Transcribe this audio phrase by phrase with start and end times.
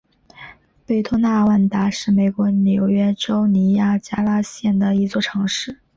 [0.83, 5.77] 北托纳万达是美国纽约州尼亚加拉县的一座城市。